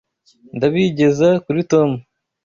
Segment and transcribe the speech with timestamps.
[0.55, 1.89] Nzabigeza kuri Tom.